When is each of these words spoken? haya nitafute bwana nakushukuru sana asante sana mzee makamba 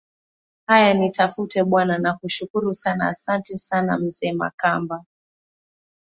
haya 0.67 0.93
nitafute 0.93 1.63
bwana 1.63 1.97
nakushukuru 1.97 2.73
sana 2.73 3.07
asante 3.09 3.57
sana 3.57 3.97
mzee 3.97 4.33
makamba 4.33 5.05